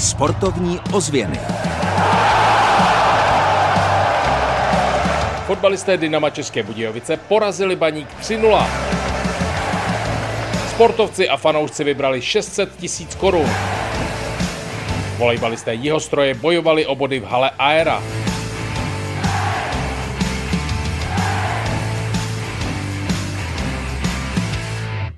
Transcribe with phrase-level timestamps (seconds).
[0.00, 1.40] Sportovní ozvěny.
[5.46, 8.66] Fotbalisté Dynama České Budějovice porazili Baník 3-0.
[10.70, 13.50] Sportovci a fanoušci vybrali 600 tisíc korun.
[15.18, 18.02] Volejbalisté Jihostroje bojovali o body v hale Aera.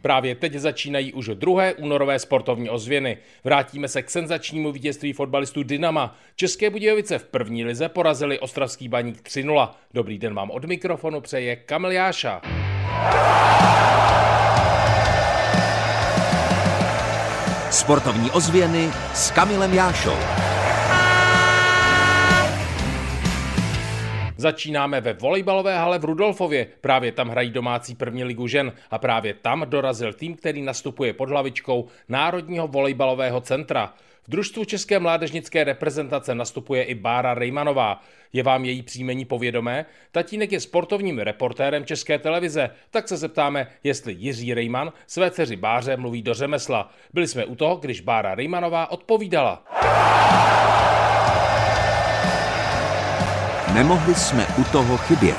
[0.02, 3.18] Právě teď začínají už druhé únorové sportovní ozvěny.
[3.44, 6.16] Vrátíme se k senzačnímu vítězství fotbalistů Dynama.
[6.36, 9.70] České Budějovice v první lize porazili Ostravský baník 3-0.
[9.94, 12.40] Dobrý den vám od mikrofonu přeje Kamil Jáša.
[17.70, 20.49] Sportovní ozvěny s Kamilem Jášou.
[24.40, 26.66] Začínáme ve volejbalové hale v Rudolfově.
[26.80, 31.28] Právě tam hrají domácí první ligu žen a právě tam dorazil tým, který nastupuje pod
[31.28, 33.94] hlavičkou Národního volejbalového centra.
[34.26, 38.02] V družstvu České mládežnické reprezentace nastupuje i Bára Rejmanová.
[38.32, 39.86] Je vám její příjmení povědomé?
[40.12, 45.96] Tatínek je sportovním reportérem České televize, tak se zeptáme, jestli Jiří Rejman své dceři Báře
[45.96, 46.90] mluví do řemesla.
[47.12, 49.64] Byli jsme u toho, když Bára Rejmanová odpovídala.
[53.74, 55.36] Nemohli jsme u toho chybět.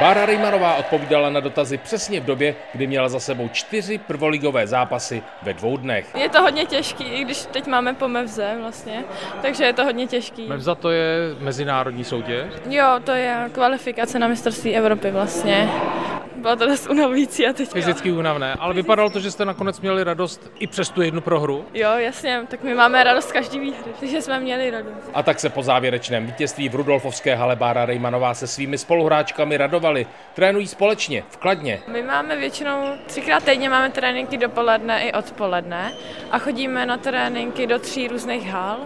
[0.00, 5.22] Bára Rejmanová odpovídala na dotazy přesně v době, kdy měla za sebou čtyři prvoligové zápasy
[5.42, 6.14] ve dvou dnech.
[6.14, 9.04] Je to hodně těžký, i když teď máme po Mevze vlastně,
[9.42, 10.48] takže je to hodně těžký.
[10.48, 12.44] Mevza to je mezinárodní soutěž?
[12.68, 15.68] Jo, to je kvalifikace na mistrovství Evropy vlastně
[16.36, 20.04] bylo to dost unavující a teď Fyzicky únavné, ale vypadalo to, že jste nakonec měli
[20.04, 21.64] radost i přes tu jednu prohru?
[21.74, 25.10] Jo, jasně, tak my máme radost každý výhry, takže jsme měli radost.
[25.14, 30.06] A tak se po závěrečném vítězství v Rudolfovské hale Bára Rejmanová se svými spoluhráčkami radovali.
[30.34, 31.80] Trénují společně, v Kladně.
[31.88, 35.92] My máme většinou třikrát týdně máme tréninky dopoledne i odpoledne
[36.30, 38.78] a chodíme na tréninky do tří různých hal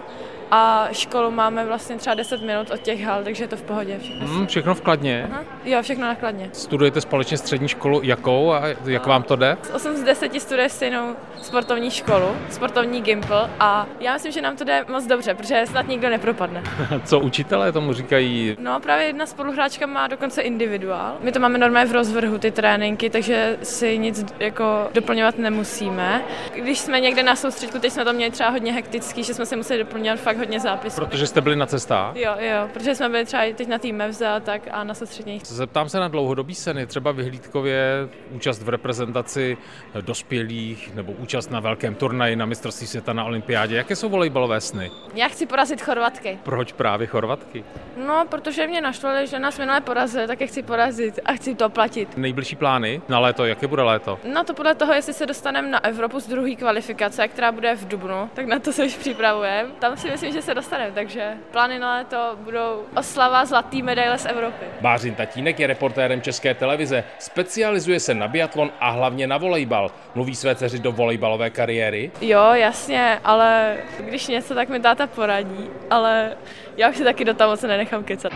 [0.50, 3.98] a školu máme vlastně třeba 10 minut od těch hal, takže je to v pohodě.
[3.98, 5.28] Všechno, hmm, všechno v Kladně?
[5.32, 5.44] Aha.
[5.64, 6.50] Jo, všechno na Kladně.
[6.52, 9.56] Studujete společně střední školu jakou a jak vám to jde?
[9.74, 14.64] 8 z 10 studuje stejnou sportovní školu, sportovní Gimple a já myslím, že nám to
[14.64, 16.62] jde moc dobře, protože snad nikdo nepropadne.
[17.04, 18.56] Co učitelé tomu říkají?
[18.58, 21.16] No právě jedna spoluhráčka má dokonce individuál.
[21.20, 26.22] My to máme normálně v rozvrhu ty tréninky, takže si nic jako doplňovat nemusíme.
[26.54, 29.56] Když jsme někde na soustředku, teď jsme to měli třeba hodně hektický, že jsme si
[29.56, 31.00] museli doplňovat fakt hodně zápisů.
[31.00, 32.16] Protože jste byli na cestách?
[32.16, 35.42] Jo, jo, protože jsme byli třeba teď na týme a tak a na soustředních.
[35.46, 39.56] Zeptám se na dlouhodobý seny, třeba vyhlídkově účast v reprezentaci
[40.00, 43.76] dospělých nebo účast na velkém turnaji na mistrovství světa na olympiádě.
[43.76, 44.90] Jaké jsou volejbalové sny?
[45.14, 46.38] Já chci porazit Chorvatky.
[46.42, 47.64] Proč právě Chorvatky?
[48.06, 51.68] No, protože mě naštvali, že nás minule porazili, tak je chci porazit a chci to
[51.68, 52.16] platit.
[52.16, 54.18] Nejbližší plány na léto, jaké bude léto?
[54.32, 57.88] No to podle toho, jestli se dostaneme na Evropu z druhé kvalifikace, která bude v
[57.88, 59.70] Dubnu, tak na to se už připravujeme.
[59.78, 64.26] Tam si myslím, že se dostaneme, takže plány na léto budou oslava zlatý medaile z
[64.26, 64.64] Evropy.
[64.80, 69.90] Bářin Tatínek je reportérem České televize, specializuje se na biatlon a hlavně na volejbal.
[70.14, 72.10] Mluví své dceři do volejbalové kariéry?
[72.20, 76.36] Jo, jasně, ale když něco, tak mi táta poradí, ale
[76.76, 78.32] já už si taky do toho moc nenechám kecat.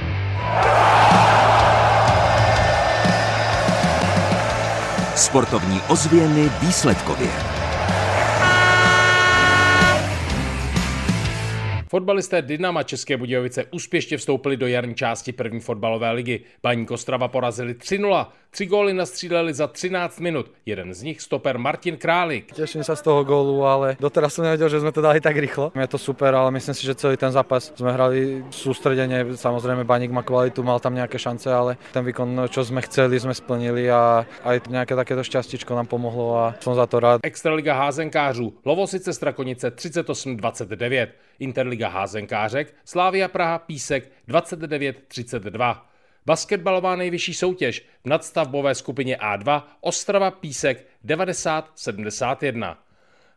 [5.17, 7.64] Sportovní ozvěny výsledkově.
[11.95, 16.41] Fotbalisté Dynama České Budějovice úspěšně vstoupili do jarní části první fotbalové ligy.
[16.63, 18.27] Baník Ostrava porazili 3-0.
[18.51, 20.53] Tři góly nastříleli za 13 minut.
[20.67, 22.53] Jeden z nich stoper Martin Králik.
[22.53, 25.73] Těším se z toho gólu, ale doteraz jsem nevěděl, že jsme to dali tak rychlo.
[25.81, 29.27] Je to super, ale myslím si, že celý ten zápas jsme hrali sústredeně.
[29.35, 33.35] Samozřejmě Baník má kvalitu, mal tam nějaké šance, ale ten výkon, co jsme chceli, jsme
[33.35, 37.21] splnili a aj nějaké takéto šťastíčko nám pomohlo a jsem za to rád.
[37.23, 41.09] Extraliga házenkářů, Lovosice Strakonice 38-29.
[41.39, 45.81] Interliga házenkářek, Slávia Praha Písek 29-32.
[46.27, 52.77] Basketbalová nejvyšší soutěž v nadstavbové skupině A2 Ostrava Písek 90-71.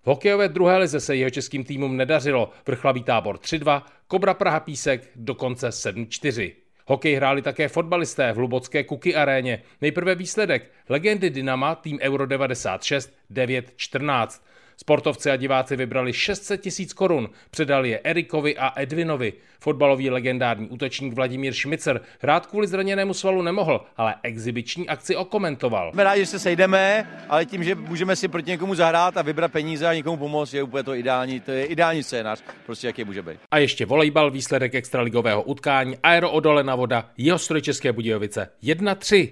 [0.03, 5.09] V hokejové druhé lize se jeho českým týmům nedařilo, vrchlavý tábor 3-2, Kobra Praha Písek
[5.15, 6.53] dokonce 7-4.
[6.85, 9.61] Hokej hráli také fotbalisté v Lubocké Kuky aréně.
[9.81, 10.71] Nejprve výsledek.
[10.89, 14.41] Legendy Dynama, tým Euro 96, 9-14.
[14.79, 19.33] Sportovci a diváci vybrali 600 tisíc korun, předali je Erikovi a Edvinovi.
[19.59, 25.91] Fotbalový legendární útočník Vladimír Šmicer hrát kvůli zraněnému svalu nemohl, ale exibiční akci okomentoval.
[25.91, 29.51] Jsme rádi, že se sejdeme, ale tím, že můžeme si proti někomu zahrát a vybrat
[29.51, 33.21] peníze a někomu pomoct, je úplně to ideální, to je ideální scénář, prostě jaký může
[33.21, 33.39] být.
[33.51, 39.31] A ještě volejbal, výsledek extraligového utkání, Aero Odole na voda, jeho stroj České Budějovice 1-3.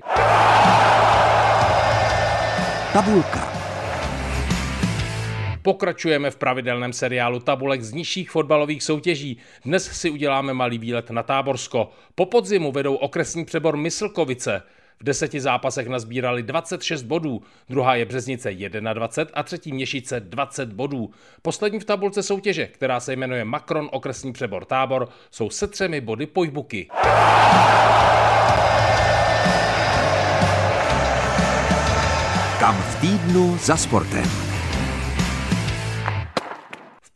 [2.94, 3.55] Tabulka.
[5.66, 9.38] Pokračujeme v pravidelném seriálu tabulek z nižších fotbalových soutěží.
[9.66, 11.90] Dnes si uděláme malý výlet na Táborsko.
[12.16, 14.62] Po podzimu vedou okresní přebor Myslkovice.
[15.00, 18.54] V deseti zápasech nazbírali 26 bodů, druhá je Březnice
[18.94, 21.10] 21 a třetí Měšice 20 bodů.
[21.42, 26.26] Poslední v tabulce soutěže, která se jmenuje Makron okresní přebor Tábor, jsou se třemi body
[26.26, 26.88] pojbuky.
[32.60, 34.45] Kam v týdnu za sportem.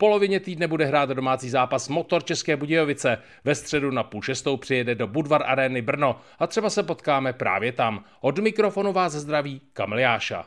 [0.00, 3.18] Polovině týdne bude hrát domácí zápas Motor České Budějovice.
[3.44, 7.72] Ve středu na půl šestou přijede do Budvar Arény Brno a třeba se potkáme právě
[7.72, 8.04] tam.
[8.20, 10.44] Od mikrofonu vás zdraví Kamil Jáša.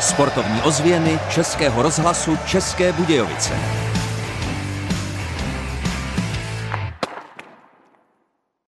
[0.00, 3.83] Sportovní ozvěny Českého rozhlasu České Budějovice.